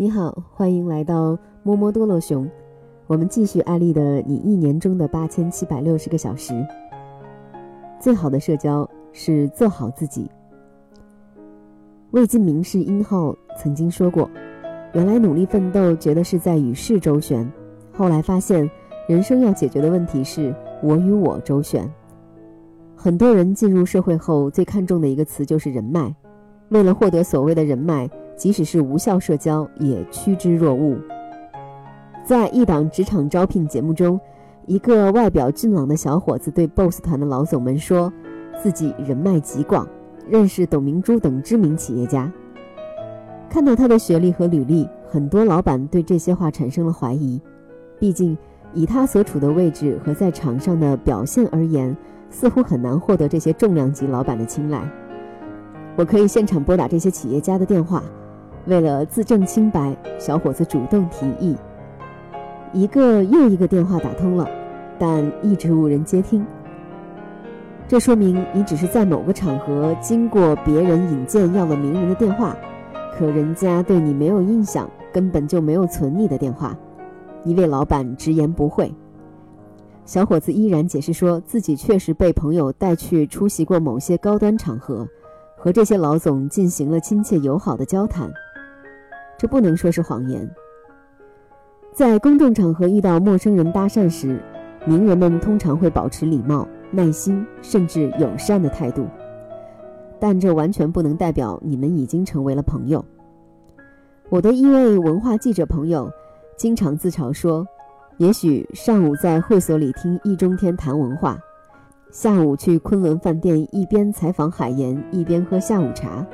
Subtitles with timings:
[0.00, 2.50] 你好，欢迎来到摸摸多洛熊。
[3.06, 6.54] 我们继续艾丽的你一年中的八千七百六十个小时。
[8.00, 10.26] 最好的社交是做好自己。
[12.12, 14.26] 魏晋名士殷浩曾经说过
[14.94, 17.46] ：“原来努力奋斗觉得是在与世周旋，
[17.92, 18.70] 后来发现
[19.06, 21.86] 人生要解决的问题是我与我周旋。”
[22.96, 26.16] 很多人进入社会后最看重的一个词就是人脉，
[26.70, 28.08] 为了获得所谓的人脉。
[28.40, 30.98] 即使是无效社交，也趋之若鹜。
[32.24, 34.18] 在一档职场招聘节目中，
[34.64, 38.10] 一个外表俊朗的小伙子对 BOSS 团的老总们说，
[38.62, 39.86] 自己人脉极广，
[40.26, 42.32] 认识董明珠等知名企业家。
[43.50, 47.38] 看到他的学历和履历，很多老板对这些话产生了怀疑。
[47.98, 48.34] 毕竟，
[48.72, 51.94] 以他所处的位置和在场上的表现而言，
[52.30, 54.80] 似乎很难获得这些重量级老板的青睐。
[55.94, 58.02] 我可以现场拨打这些企业家的电话。
[58.70, 61.56] 为了自证清白，小伙子主动提议。
[62.72, 64.48] 一个又一个电话打通了，
[64.96, 66.46] 但一直无人接听。
[67.88, 72.56] 这说明你只是在某个场合经过别人引荐要了名人的电话，
[73.18, 76.78] 可人家对你没有印象，根本就没有存你的电话。
[77.42, 78.94] 一位老板直言不讳。
[80.04, 85.04] 小伙子依然解释说自己确实被朋友带去出席过某些高端场合，
[85.56, 88.30] 和这些老总进行了亲切友好的交谈。
[89.40, 90.46] 这不能说是谎言。
[91.94, 94.38] 在公众场合遇到陌生人搭讪时，
[94.84, 99.06] 名人们通常会保持礼貌、耐心，甚至友善的态度，
[100.18, 103.02] 但这完全不能代表你们已经成为了朋友。
[104.28, 106.10] 我的一位文化记者朋友，
[106.58, 107.66] 经常自嘲说
[108.20, 111.38] ：“也许上午在会所里听易中天谈文化，
[112.10, 116.26] 下午去昆仑饭店一边采访海岩一边喝下午茶。”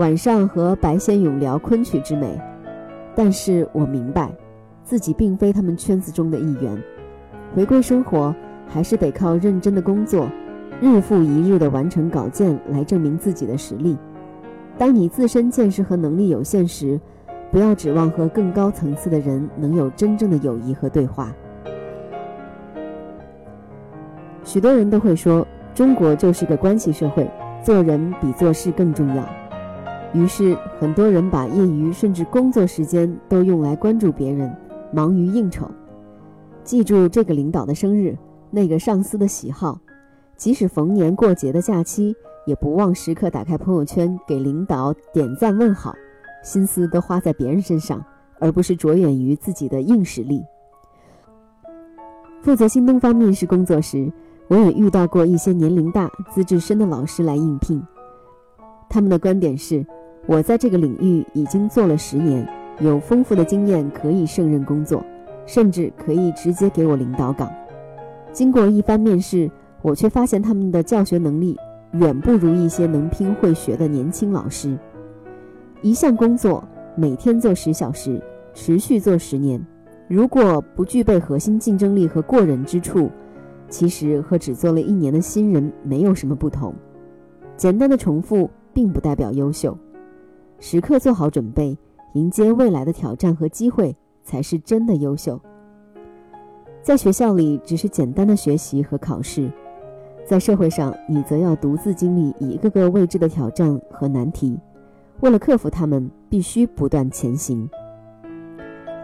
[0.00, 2.40] 晚上和白先勇聊昆曲之美，
[3.14, 4.30] 但是我明白，
[4.82, 6.82] 自己并非他们圈子中的一员。
[7.54, 8.34] 回归生活，
[8.66, 10.26] 还是得靠认真的工作，
[10.80, 13.94] 日复一日的完成稿件来证明自己的实力。
[14.78, 16.98] 当你自身见识和能力有限时，
[17.50, 21.30] 不要指望和更高层次的人能有真正的友谊和对话。
[24.44, 27.30] 许多人都会说，中国就是个关系社会，
[27.62, 29.22] 做人比做事更重要。
[30.12, 34.52] 于是，很多人把业余甚至工作时间都用来关注别人，
[34.92, 35.70] 忙于应酬。
[36.64, 38.18] 记住这个领导的生日，
[38.50, 39.78] 那个上司的喜好，
[40.36, 42.12] 即使逢年过节的假期，
[42.44, 45.94] 也不忘时刻打开朋友圈给领导点赞问好，
[46.42, 48.04] 心思都花在别人身上，
[48.40, 50.42] 而不是着眼于自己的硬实力。
[52.42, 54.12] 负责新东方面试工作时，
[54.48, 57.80] 我也遇到过一些年龄大、资质深的老师来应聘，
[58.88, 59.86] 他们的观点是。
[60.26, 62.46] 我在这个领域已经做了十年，
[62.80, 65.04] 有丰富的经验，可以胜任工作，
[65.46, 67.50] 甚至可以直接给我领导岗。
[68.32, 69.50] 经过一番面试，
[69.82, 71.56] 我却发现他们的教学能力
[71.92, 74.78] 远不如一些能拼会学的年轻老师。
[75.82, 76.62] 一项工作
[76.94, 78.22] 每天做十小时，
[78.54, 79.60] 持续做十年，
[80.06, 83.10] 如果不具备核心竞争力和过人之处，
[83.68, 86.74] 其实和只做了一年的新人没有什么不同。
[87.56, 89.76] 简单的重复并不代表优秀。
[90.60, 91.76] 时刻做好准备，
[92.12, 95.40] 迎接未来的挑战和机会，才是真的优秀。
[96.82, 99.50] 在学校里只是简单的学习和考试，
[100.26, 104.58] 在社会上你则要独自经历一个个未知的挑战和难题。
[105.20, 107.68] 为了克服它们，必须不断前行。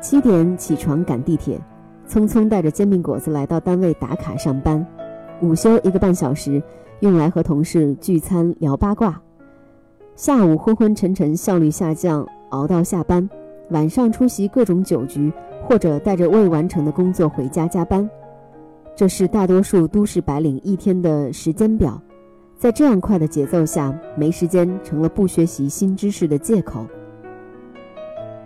[0.00, 1.58] 七点起床赶地铁，
[2.06, 4.86] 匆匆带着煎饼果子来到单位打卡上班，
[5.40, 6.62] 午休一个半小时，
[7.00, 9.20] 用来和同事聚餐聊八卦。
[10.16, 13.28] 下午昏昏沉沉，效率下降，熬到下班；
[13.68, 15.30] 晚上出席各种酒局，
[15.62, 18.08] 或者带着未完成的工作回家加班。
[18.94, 22.00] 这是大多数都市白领一天的时间表。
[22.56, 26.86] 在这样快的节奏下，没时间成了不学习新知识的借口。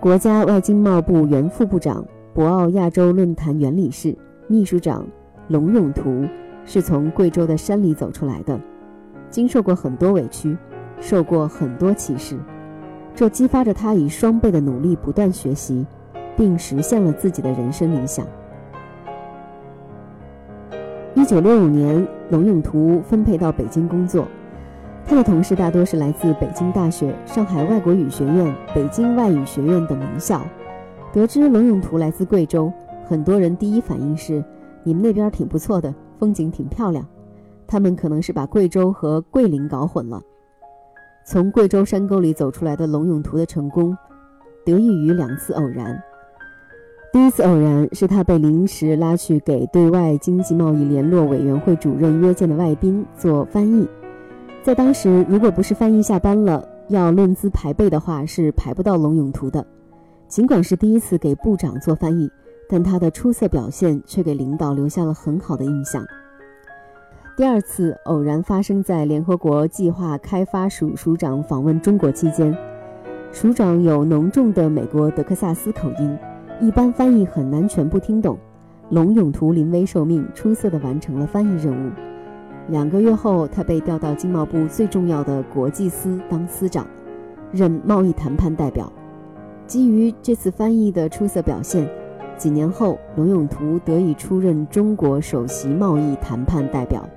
[0.00, 4.12] 国家外经贸部原副部长、博鳌亚洲论坛原理事、
[4.49, 5.06] 秘书长
[5.46, 6.25] 龙永图，
[6.64, 8.61] 是从贵州的山里走出来的，
[9.31, 10.58] 经受过很多委屈。
[11.00, 12.38] 受过很多歧视，
[13.14, 15.87] 这激发着他以双倍的努力不断学习，
[16.37, 18.26] 并实现了自己的人生理想。
[21.14, 24.29] 一九六五年，龙永图分配到北京工作，
[25.05, 30.41] 他的同事大多是来自北京大学、上海外国语学院、北京外语学院等名校。
[31.12, 32.73] 得知龙永图来自贵州，
[33.05, 34.44] 很多人第一反应是：
[34.85, 37.05] 你们那边挺不错的，风景挺漂亮。
[37.67, 40.23] 他们可能是把贵州和桂林搞混了。
[41.25, 43.96] 从贵州山沟里走出来的龙永图的成功，
[44.64, 46.02] 得益于两次偶然。
[47.12, 53.88] 第一次偶然是他被临时拉去给对外经济贸易联络委员会主任约见的外宾做翻译，
[54.62, 59.64] 在当时，如果不是翻译下班了，要论资排辈的话，是排不到龙永图的。
[60.28, 62.31] 尽管是第一次给部长做翻译，
[62.69, 66.06] 但他的出色表现却给领导留下了很好的印象。
[67.37, 72.55] 第二次偶然发生在联合国计划开发署署长访问中国期间，
[73.32, 76.19] 署长有浓重的美国德克萨斯口音。
[76.61, 78.37] 一般翻译很难全部听懂，
[78.91, 81.91] 龙永图临危受命，出色地完成了翻译任务。
[82.69, 86.87] 两个月后，他被调到经贸部最重要的国际司当司长，
[87.50, 88.93] 任贸易谈判代表。
[89.67, 91.88] 基于这次翻译的出色表现，
[92.37, 97.09] 几年后，龙永图得以出任中国首席贸易谈判代表。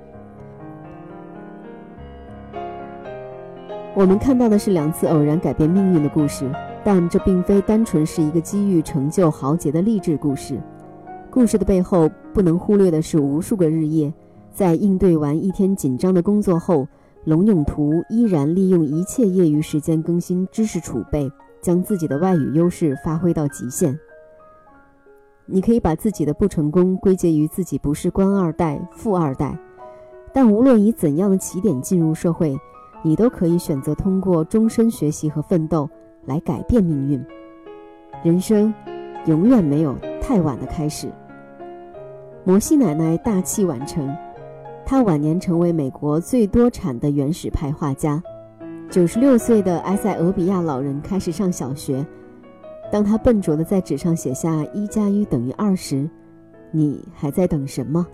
[3.96, 6.50] 我们看到的是两次偶然改变命运的故事。
[6.86, 10.60] 但这并非单纯是一个机遇成就豪杰的励志故事，
[11.30, 14.12] 故事的背后不能忽略的是无数个日夜，
[14.52, 16.86] 在应对完一天紧张的工作后，
[17.24, 21.26] 龙永图依然利用一切业余时间更新知识储备，
[21.62, 23.98] 将自己的外语优势发挥到极限。
[25.46, 29.58] 你可以把自己的不成功归结于自己不是官二代、富二代，
[30.34, 32.54] 但无论以怎样的起点进入社会，
[33.04, 35.88] 你都可以选择通过终身学习和奋斗。
[36.26, 37.22] 来改变命运，
[38.22, 38.72] 人生
[39.26, 41.06] 永远没有太晚的开始。
[42.44, 44.10] 摩西奶奶大器晚成，
[44.86, 48.22] 她晚年成为美国最多产的原始派画家。
[48.88, 52.02] 九十六岁的埃塞俄比亚老人开始上小学，
[52.90, 56.08] 当他笨拙地在纸上写下“一加一等于二”时，
[56.70, 58.06] 你还在等什么？